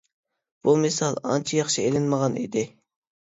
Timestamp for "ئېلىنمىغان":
1.89-2.39